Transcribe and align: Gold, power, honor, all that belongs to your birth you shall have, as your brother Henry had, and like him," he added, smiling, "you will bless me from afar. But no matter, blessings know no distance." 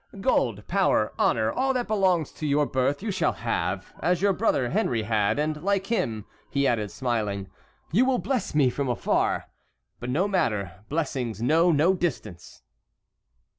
Gold, 0.19 0.65
power, 0.65 1.13
honor, 1.19 1.51
all 1.51 1.73
that 1.75 1.85
belongs 1.87 2.31
to 2.31 2.47
your 2.47 2.65
birth 2.65 3.03
you 3.03 3.11
shall 3.11 3.33
have, 3.33 3.93
as 3.99 4.19
your 4.19 4.33
brother 4.33 4.71
Henry 4.71 5.03
had, 5.03 5.37
and 5.37 5.61
like 5.61 5.85
him," 5.85 6.25
he 6.49 6.65
added, 6.65 6.89
smiling, 6.89 7.47
"you 7.91 8.03
will 8.05 8.17
bless 8.17 8.55
me 8.55 8.71
from 8.71 8.89
afar. 8.89 9.45
But 9.99 10.09
no 10.09 10.27
matter, 10.27 10.83
blessings 10.89 11.39
know 11.39 11.71
no 11.71 11.93
distance." 11.93 12.63